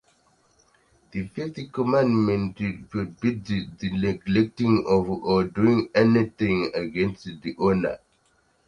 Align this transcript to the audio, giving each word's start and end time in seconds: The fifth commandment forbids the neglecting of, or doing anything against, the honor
The 1.11 1.27
fifth 1.27 1.71
commandment 1.71 2.57
forbids 2.89 3.49
the 3.77 3.91
neglecting 3.93 4.83
of, 4.87 5.07
or 5.11 5.43
doing 5.43 5.91
anything 5.95 6.71
against, 6.73 7.25
the 7.43 7.55
honor 7.59 7.99